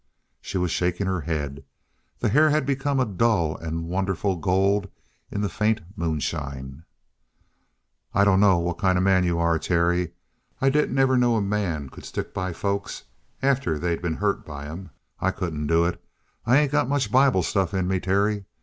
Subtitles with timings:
[0.41, 1.63] She was shaking her head;
[2.17, 4.89] the hair had become a dull and wonderful gold
[5.29, 6.85] in the faint moonshine.
[8.11, 10.13] "I dunno what kind of a man you are, Terry.
[10.59, 13.03] I didn't ever know a man could stick by folks
[13.43, 14.89] after they'd been hurt by 'em.
[15.19, 16.03] I couldn't do it.
[16.47, 18.45] I ain't got much Bible stuff in me, Terry.